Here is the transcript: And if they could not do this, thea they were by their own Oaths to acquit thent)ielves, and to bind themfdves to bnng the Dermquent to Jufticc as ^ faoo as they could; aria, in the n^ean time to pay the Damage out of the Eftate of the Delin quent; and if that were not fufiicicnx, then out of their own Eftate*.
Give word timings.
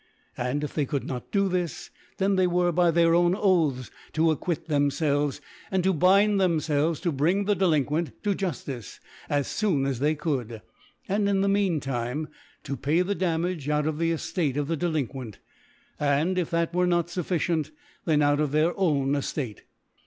And 0.35 0.63
if 0.63 0.73
they 0.73 0.87
could 0.87 1.03
not 1.03 1.29
do 1.31 1.47
this, 1.47 1.91
thea 2.17 2.29
they 2.29 2.47
were 2.47 2.71
by 2.71 2.89
their 2.89 3.13
own 3.13 3.35
Oaths 3.37 3.91
to 4.13 4.31
acquit 4.31 4.67
thent)ielves, 4.67 5.41
and 5.69 5.83
to 5.83 5.93
bind 5.93 6.39
themfdves 6.39 6.99
to 7.03 7.13
bnng 7.13 7.45
the 7.45 7.55
Dermquent 7.55 8.11
to 8.23 8.33
Jufticc 8.33 8.99
as 9.29 9.45
^ 9.47 9.47
faoo 9.47 9.87
as 9.87 9.99
they 9.99 10.15
could; 10.15 10.63
aria, 11.07 11.25
in 11.29 11.41
the 11.41 11.47
n^ean 11.47 11.79
time 11.79 12.29
to 12.63 12.75
pay 12.75 13.03
the 13.03 13.13
Damage 13.13 13.69
out 13.69 13.85
of 13.85 13.99
the 13.99 14.11
Eftate 14.11 14.57
of 14.57 14.67
the 14.67 14.75
Delin 14.75 15.07
quent; 15.07 15.35
and 15.99 16.39
if 16.39 16.49
that 16.49 16.73
were 16.73 16.87
not 16.87 17.05
fufiicicnx, 17.09 17.69
then 18.05 18.23
out 18.23 18.39
of 18.39 18.49
their 18.51 18.75
own 18.79 19.11
Eftate*. 19.11 19.59